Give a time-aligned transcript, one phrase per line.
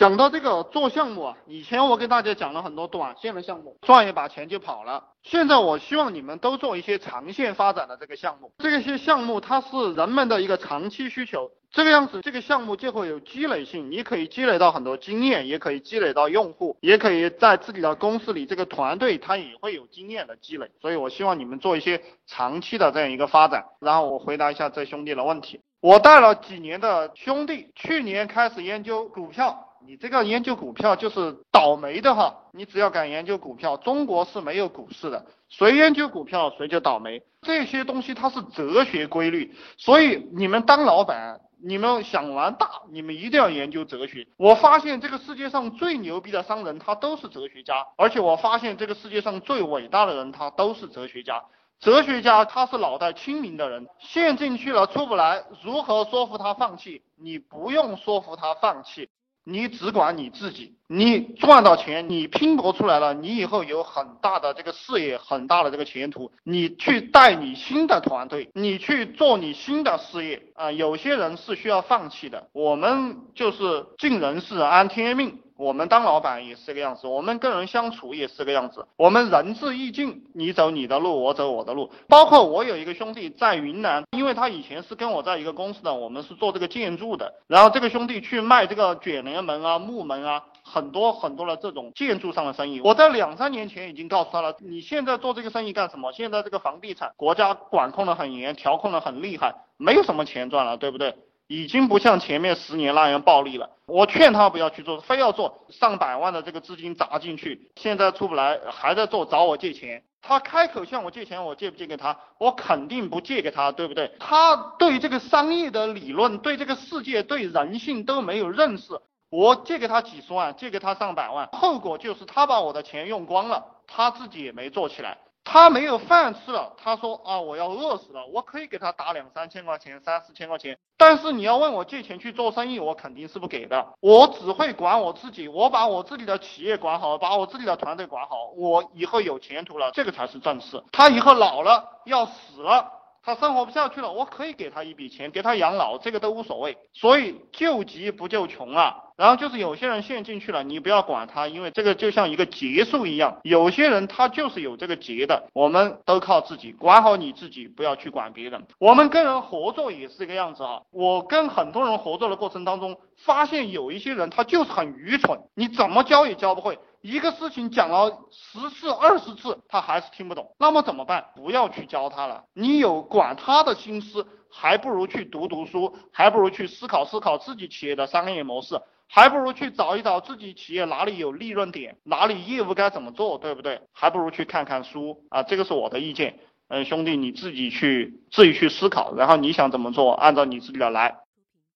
[0.00, 5.04] 讲到这个做项目啊，以前我给大家讲了很多短线的项目，赚一把钱就跑了。
[5.22, 20.70] 现在我希望你们都做一些长线发展的这个项目，这些项目它是人们的一个长期需求，这个样子这个项目就会有积累性，你可以积累到很多经验，也可以积累到用户，也可以在自己的公司里这个团队它也会有经验的积累。
[20.80, 23.66] 所以我希望你们做一些长期的这样一个发展。
[23.80, 29.66] 然后我回答一下这兄弟的问题，我带了几年的兄弟，去年开始研究股票。
[29.90, 37.20] 你这个研究股票就是倒霉的哈，你只要敢研究股票，中国是没有股市的，谁研究股票谁就倒霉。
[37.42, 44.28] 这些东西它是哲学规律，所以你们当老板，你们想玩大，你们一定要研究哲学。
[44.36, 51.42] 我发现这个世界上最牛逼的商人他都是哲学家，而且我发现这个世界上最伟大的人他都是哲学家。
[51.80, 57.02] 哲学家他是脑袋清明的人，陷进去了出不来，如何说服他放弃？
[57.20, 59.08] 你不用说服他放弃。
[59.44, 70.70] 你只管你自己，你赚到钱，你拼搏出来了，你以后有很大的这个事业，很大的这个前途，你去带你新的团队，你去做你新的事业啊。
[70.70, 75.40] 有些人是需要放弃的，我们就是尽人事安天命。
[75.60, 78.86] 我们当老板也是这个样子，我们跟人相处也是这个样子。
[78.96, 81.90] 我们仁至义尽，你走你的路，我走我的路。
[82.08, 87.34] 包括我有一个兄弟在云南，因为他以前是跟我在一个公司的，我们是做这个建筑的。
[87.46, 92.80] 然后这个兄弟去卖这个卷帘门啊、木门啊，很多很多的这种建筑上的生意。
[92.80, 96.10] 我在两三年前已经告诉他了，你现在做这个生意干什么？
[96.12, 101.14] 现在这个房地产国家管控的很严，调控的很厉害，没有什么钱赚了，对不对？
[101.50, 103.70] 已经不像前面十年那样暴利了。
[103.86, 110.04] 我劝他不要去做，非要做上百万的这个资金砸进去，现在出不来，还在做，找我借钱。
[110.22, 112.16] 他开口向我借钱，我借不借给他？
[112.38, 114.12] 我肯定不借给他，对不对？
[114.20, 119.00] 他对这个商业的理论，对这个世界，对人性都没有认识。
[119.28, 125.18] 我借给他几十万，借给他上百万，后果就是他把我的钱用光了，他自己也没做起来。
[125.44, 128.26] 他没有饭吃了，他说啊，我要饿死了。
[128.32, 133.94] 我可以给他打两三千块钱，三四千块钱，但是你要问我借钱去做生意，我肯定是不给的。
[134.00, 140.82] 我只会管我自己，我把我自己的企业管好，把我自己的团队管好，我以后有前途了，这个才是正事。
[140.92, 142.92] 他以后老了要死了。
[143.22, 146.78] 他生活不下去了，我可以给他一笔钱，给他养老，这个都无所谓。
[146.94, 148.96] 所以救急不救穷啊。
[149.20, 153.36] 然后就是有些人陷进去了，你不要管他，因为这个就像一个结束一样。
[153.42, 158.66] 有些人他就是有这个结的，我们都靠自己，管好你自己，不要去管别人。
[158.78, 160.80] 我们跟人合作也是这个样子啊。
[160.90, 166.78] 我跟很多人合作的过程当中，发现有一些人他就是很愚蠢，你怎么教也教不会。
[167.02, 171.26] 一个事情讲了十次、二十次，他还是听不懂，那么怎么办？
[171.36, 172.44] 不要去教他了。
[172.54, 183.80] 你有管他的心思，还不如去读读书，还不如去思考思考自己企业的商业模式，还不如去找一找自己企业哪里有利润点，哪里业务该怎么做，对不对？
[183.92, 186.38] 还不如去看看书啊，这个是我的意见。
[186.68, 191.16] 嗯，兄弟，你自己去自己去思考，然后你想怎么做，按照你自己的来。